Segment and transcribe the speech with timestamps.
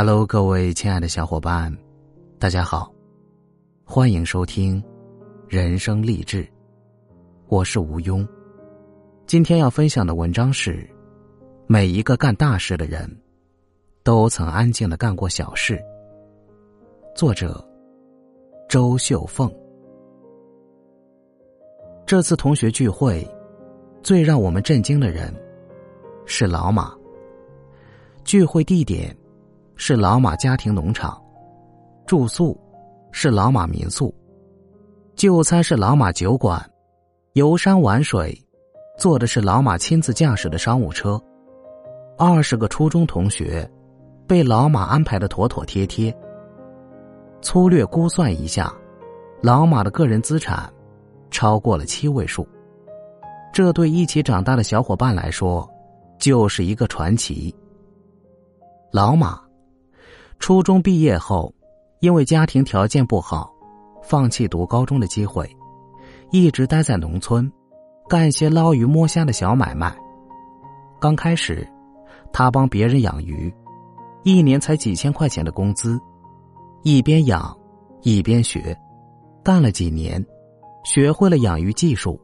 [0.00, 1.76] Hello，各位亲爱的小伙伴，
[2.38, 2.94] 大家好，
[3.84, 4.80] 欢迎收听
[5.48, 6.44] 《人生励志》，
[7.48, 8.24] 我是吴庸。
[9.26, 10.88] 今天要分享的文章是：
[11.66, 13.10] 每一个干大事的人，
[14.04, 15.82] 都曾安静的干过小事。
[17.12, 17.60] 作者：
[18.68, 19.52] 周秀凤。
[22.06, 23.28] 这次同学聚会，
[24.00, 25.34] 最让我们震惊的人
[26.24, 26.96] 是老马。
[28.22, 29.12] 聚会地点。
[29.80, 31.16] 是老马家庭农场，
[32.04, 32.58] 住宿
[33.12, 34.12] 是老马民宿，
[35.14, 36.60] 就餐是老马酒馆，
[37.34, 38.36] 游山玩水，
[38.98, 41.18] 坐的是老马亲自驾驶的商务车。
[42.18, 43.70] 二十个初中同学，
[44.26, 46.14] 被老马安排的妥妥帖帖。
[47.40, 48.74] 粗略估算一下，
[49.40, 50.68] 老马的个人资产
[51.30, 52.46] 超过了七位数，
[53.52, 55.70] 这对一起长大的小伙伴来说，
[56.18, 57.54] 就是一个传奇。
[58.90, 59.47] 老马。
[60.38, 61.52] 初中毕业后，
[62.00, 63.52] 因为家庭条件不好，
[64.02, 65.48] 放弃读高中的机会，
[66.30, 67.50] 一直待在农村，
[68.08, 69.94] 干些捞鱼摸虾的小买卖。
[71.00, 71.68] 刚开始，
[72.32, 73.52] 他帮别人养鱼，
[74.22, 76.00] 一年才几千块钱的工资，
[76.82, 77.54] 一边养，
[78.02, 78.76] 一边学，
[79.42, 80.24] 干了几年，
[80.84, 82.18] 学会了养鱼技术，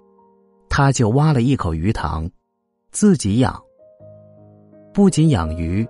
[0.68, 2.30] 他就挖了一口鱼塘，
[2.90, 3.60] 自己养。
[4.94, 5.86] 不仅养鱼，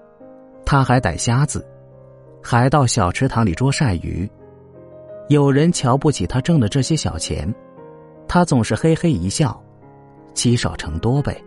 [0.65, 1.65] 他还逮虾子。
[2.47, 4.31] 还到小池塘里捉鳝鱼，
[5.29, 7.53] 有人瞧不起他挣的这些小钱，
[8.29, 9.59] 他总是嘿嘿一笑，
[10.35, 11.43] 积少成多呗。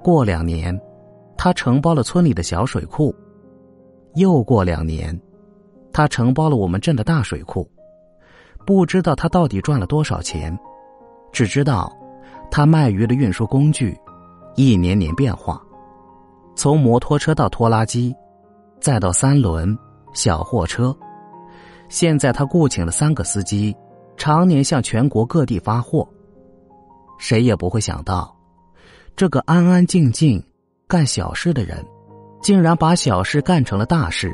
[0.00, 0.80] 过两年，
[1.36, 3.12] 他承包了村里的小水库，
[4.14, 5.20] 又过两年，
[5.92, 7.68] 他承包了我们镇的大水库。
[8.64, 10.56] 不知道他到底赚了多少钱，
[11.32, 11.92] 只知道
[12.48, 13.98] 他卖鱼的运输工具
[14.54, 15.60] 一年年变化，
[16.54, 18.14] 从摩托车到拖拉机。
[18.80, 19.76] 再到三轮
[20.12, 20.96] 小货车，
[21.88, 23.76] 现在他雇请了三个司机，
[24.16, 26.08] 常年向全国各地发货。
[27.18, 28.34] 谁也不会想到，
[29.16, 30.42] 这个安安静静
[30.86, 31.84] 干小事的人，
[32.40, 34.32] 竟然把小事干成了大事，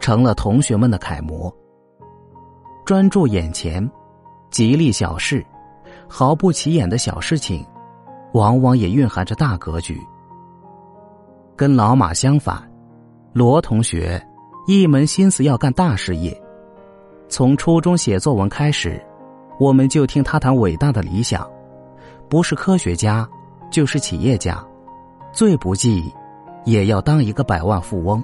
[0.00, 1.54] 成了同学们的楷模。
[2.84, 3.88] 专注眼前，
[4.50, 5.44] 吉利小事，
[6.08, 7.64] 毫不起眼的小事情，
[8.32, 10.00] 往往也蕴含着大格局。
[11.54, 12.68] 跟老马相反。
[13.32, 14.20] 罗同学
[14.66, 16.36] 一门心思要干大事业，
[17.28, 19.00] 从初中写作文开始，
[19.60, 21.48] 我们就听他谈伟大的理想，
[22.28, 23.28] 不是科学家，
[23.70, 24.64] 就是企业家，
[25.32, 26.12] 最不济
[26.64, 28.22] 也要当一个百万富翁，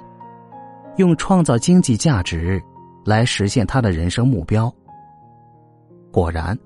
[0.97, 2.61] 用创造经济价值
[3.05, 4.73] 来实现他的人生目标。
[6.11, 6.57] 果然，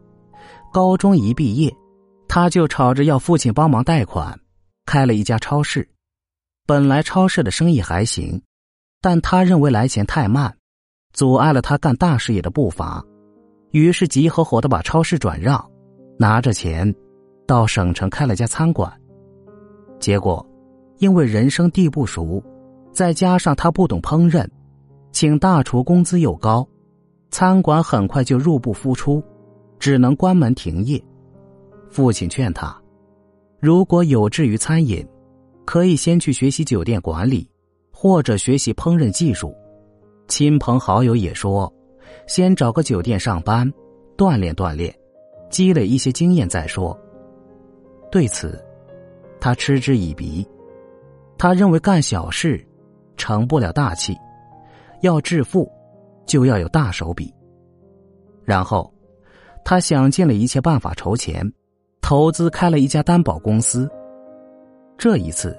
[0.72, 1.74] 高中一毕业，
[2.28, 4.40] 他就吵着要父亲帮忙贷款，
[4.86, 5.88] 开了一家超市。
[6.70, 8.40] 本来超市的生意还行，
[9.02, 10.56] 但他认为来钱太慢，
[11.14, 13.04] 阻碍了他干大事业的步伐，
[13.72, 15.68] 于是急吼吼的把超市转让，
[16.20, 16.94] 拿着钱
[17.48, 18.94] 到省城开了家餐馆。
[20.00, 20.48] 结果，
[21.00, 22.40] 因为人生地不熟，
[22.92, 24.48] 再加上他不懂烹饪，
[25.12, 26.64] 请大厨工资又高，
[27.32, 29.24] 餐馆很快就入不敷出，
[29.80, 31.04] 只能关门停业。
[31.90, 32.80] 父亲劝他，
[33.60, 35.04] 如果有志于餐饮。
[35.70, 37.48] 可以先去学习酒店管理，
[37.92, 39.56] 或者学习烹饪技术。
[40.28, 41.72] 亲朋好友也说，
[42.26, 43.72] 先找个酒店上班，
[44.18, 44.92] 锻炼锻炼，
[45.52, 47.00] 积累一些经验再说。
[48.12, 48.60] 对此，
[49.40, 50.44] 他嗤之以鼻。
[51.38, 52.68] 他认为干小事
[53.16, 54.18] 成不了大器，
[55.04, 55.72] 要致富
[56.26, 57.32] 就要有大手笔。
[58.44, 58.92] 然后，
[59.64, 61.48] 他想尽了一切办法筹钱，
[62.02, 63.88] 投资开了一家担保公司。
[65.00, 65.58] 这一次，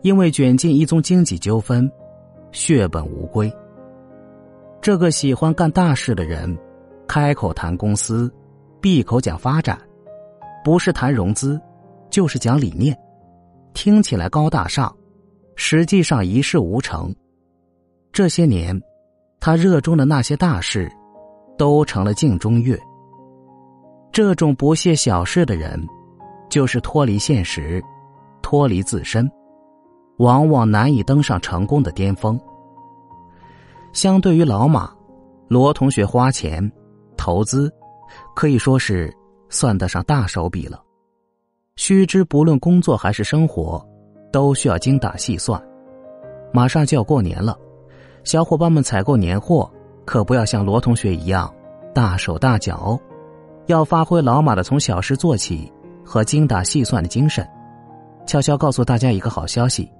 [0.00, 1.88] 因为卷进一宗经济纠纷，
[2.50, 3.52] 血本无归。
[4.80, 6.58] 这个喜欢干大事的人，
[7.06, 8.32] 开口谈公司，
[8.80, 9.78] 闭口讲发展，
[10.64, 11.60] 不是谈融资，
[12.08, 12.98] 就是讲理念，
[13.74, 14.90] 听起来高大上，
[15.56, 17.14] 实际上一事无成。
[18.12, 18.80] 这些年，
[19.40, 20.90] 他热衷的那些大事，
[21.58, 22.80] 都成了镜中月。
[24.10, 25.78] 这种不屑小事的人，
[26.48, 27.82] 就是脱离现实。
[28.44, 29.28] 脱离自身，
[30.18, 32.38] 往往难以登上成功的巅峰。
[33.94, 34.92] 相对于老马，
[35.48, 36.70] 罗同学花钱
[37.16, 37.72] 投资，
[38.36, 39.10] 可以说是
[39.48, 40.82] 算得上大手笔了。
[41.76, 43.82] 须知，不论工作还是生活，
[44.30, 45.58] 都需要精打细算。
[46.52, 47.58] 马上就要过年了，
[48.24, 49.72] 小伙伴们采购年货
[50.04, 51.50] 可不要像罗同学一样
[51.94, 53.00] 大手大脚哦，
[53.66, 55.72] 要发挥老马的从小事做起
[56.04, 57.48] 和精打细算的精神。
[58.26, 59.90] 悄悄告诉大家一个好消息，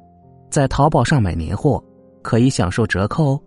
[0.51, 1.83] 在淘宝上买年货，
[2.23, 3.41] 可以享受折扣哦。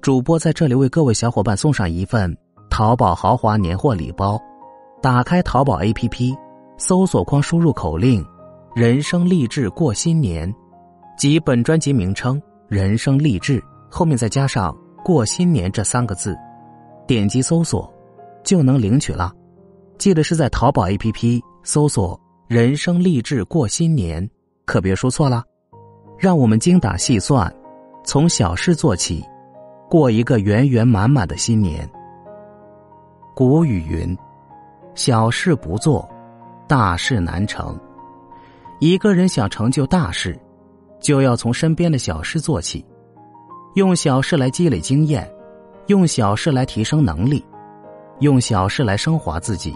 [0.00, 2.36] 主播在这里为各位小伙伴送上一份
[2.68, 4.40] 淘宝豪华年货礼包。
[5.00, 6.32] 打开淘宝 APP，
[6.78, 8.24] 搜索框输入口令
[8.74, 10.52] “人生励志过新年”，
[11.18, 16.36] 及本专辑名称“人生励志”，后面再加上“过新年”这三个字，
[17.06, 17.92] 点击搜索
[18.44, 19.32] 就能领取了。
[19.98, 22.18] 记得是在淘宝 APP 搜索
[22.52, 24.28] “人生励志过新年”，
[24.66, 25.42] 可别说错了。
[26.18, 27.50] 让我们精打细算，
[28.04, 29.24] 从小事做起。
[29.88, 31.90] 过一个圆圆满满的新年。
[33.34, 34.14] 古语云
[34.94, 36.06] ：“小事不做，
[36.68, 37.74] 大事难成。”
[38.80, 40.38] 一个人想成就大事，
[41.00, 42.84] 就要从身边的小事做起，
[43.76, 45.26] 用小事来积累经验，
[45.86, 47.42] 用小事来提升能力，
[48.20, 49.74] 用小事来升华自己。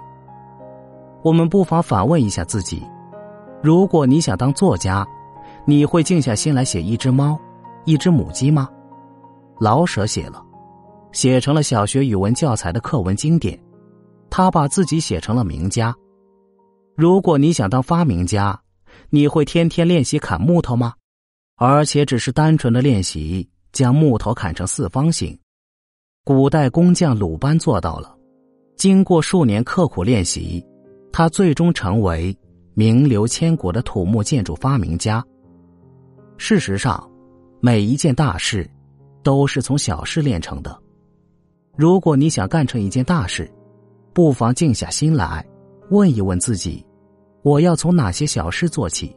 [1.27, 2.81] 我们不妨反问一下自己：
[3.61, 5.05] 如果你想当作家，
[5.65, 7.37] 你会静下心来写一只猫，
[7.85, 8.69] 一只母鸡吗？
[9.59, 10.41] 老舍写了，
[11.11, 13.61] 写成了小学语文教材的课文经典。
[14.31, 15.93] 他把自己写成了名家。
[16.95, 18.57] 如果你想当发明家，
[19.11, 20.95] 你会天天练习砍木头吗？
[21.57, 25.37] 而且只是单纯的练习将木头砍成四方形。
[26.23, 28.17] 古代工匠鲁班做到了。
[28.77, 30.65] 经过数年刻苦练习，
[31.17, 32.37] 他最终成为
[32.75, 35.25] 名留千古的土木建筑发明家。
[36.37, 37.11] 事实上，
[37.59, 38.71] 每一件大事。
[39.23, 40.79] 都是从小事练成的。
[41.75, 43.51] 如果你想干成一件大事，
[44.13, 45.45] 不妨静下心来，
[45.91, 46.87] 问一问自己：
[47.43, 49.17] 我要从哪些小事做起？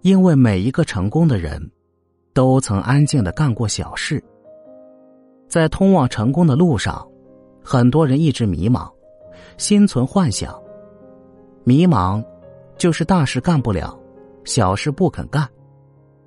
[0.00, 1.60] 因为每一个成功的人，
[2.32, 4.24] 都曾安静的干过小事。
[5.48, 7.06] 在通往成功的路上，
[7.62, 8.90] 很多人一直迷茫，
[9.58, 10.58] 心存幻想。
[11.64, 12.24] 迷茫，
[12.78, 13.98] 就是大事干不了，
[14.44, 15.48] 小事不肯干。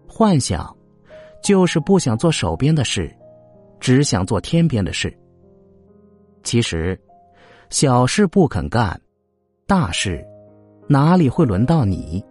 [0.08, 0.76] 幻想。
[1.40, 3.16] 就是不想做手边的事，
[3.80, 5.16] 只想做天边的事。
[6.44, 7.00] 其实，
[7.70, 9.00] 小事不肯干，
[9.68, 10.26] 大事
[10.88, 12.26] 哪里会轮到你？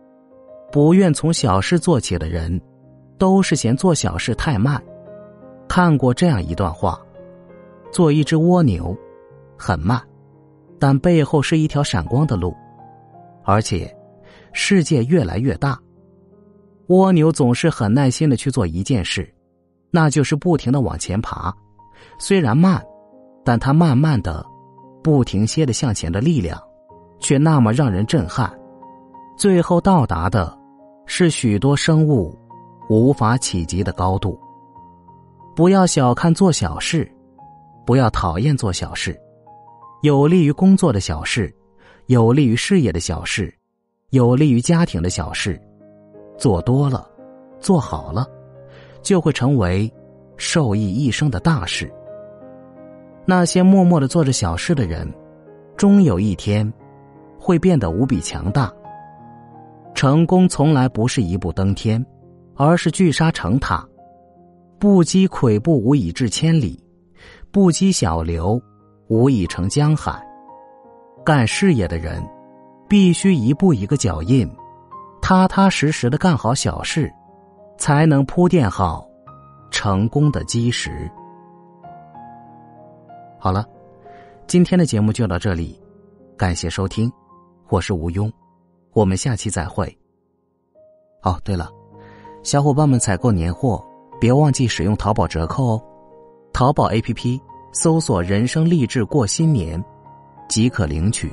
[0.72, 2.60] 不愿从小事做起的人，
[3.16, 4.82] 都是嫌做小事太慢。
[5.68, 7.00] 看过这样一段话：
[7.92, 8.94] 做一只蜗牛，
[9.56, 10.02] 很慢，
[10.80, 12.54] 但背后是一条闪光的路，
[13.46, 13.96] 而且
[14.52, 15.78] 世界越来越大。
[16.88, 19.32] 蜗牛总是很耐心的去做一件事，
[19.90, 21.54] 那就是不停的往前爬。
[22.18, 22.84] 虽然慢，
[23.44, 24.44] 但它慢慢的、
[25.02, 26.60] 不停歇的向前的力量，
[27.18, 28.52] 却那么让人震撼。
[29.36, 30.56] 最后到达的，
[31.06, 32.36] 是许多生物
[32.88, 34.38] 无法企及的高度。
[35.54, 37.10] 不要小看做小事，
[37.84, 39.18] 不要讨厌做小事。
[40.02, 41.52] 有利于工作的小事，
[42.06, 43.52] 有利于事业的小事，
[44.10, 45.60] 有利于家庭的小事。
[46.38, 47.10] 做多了，
[47.58, 48.24] 做好了，
[49.02, 49.92] 就会成为
[50.36, 51.92] 受益一生的大事。
[53.24, 55.12] 那些默默的做着小事的人，
[55.76, 56.72] 终有一天
[57.40, 58.72] 会变得无比强大。
[59.92, 62.04] 成功从来不是一步登天，
[62.54, 63.84] 而是聚沙成塔。
[64.78, 66.78] 不积跬步，无以至千里；
[67.50, 68.60] 不积小流，
[69.08, 70.24] 无以成江海。
[71.26, 72.24] 干事业的人，
[72.88, 74.48] 必须一步一个脚印。
[75.20, 77.12] 踏踏实实的干好小事，
[77.76, 79.04] 才能铺垫好
[79.68, 81.10] 成功的基石。
[83.40, 83.66] 好了，
[84.46, 85.76] 今天的节目就到这里，
[86.36, 87.12] 感谢收听，
[87.70, 88.30] 我是吴庸，
[88.92, 89.84] 我们下期再会。
[91.24, 91.68] 哦，对了，
[92.44, 93.84] 小伙伴们采购年货
[94.20, 95.82] 别忘记使用淘宝折扣哦，
[96.52, 97.40] 淘宝 APP
[97.72, 99.84] 搜索“人生励志过新年”
[100.48, 101.32] 即可领取。